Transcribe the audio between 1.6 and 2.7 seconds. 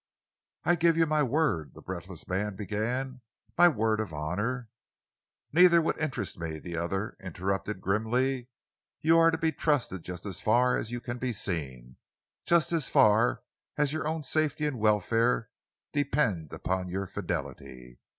the breathless man